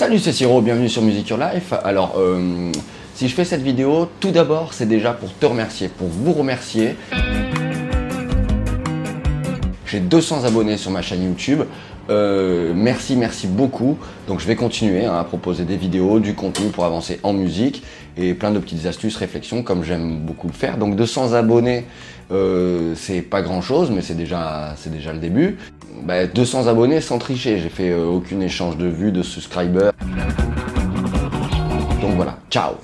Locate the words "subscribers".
29.24-29.90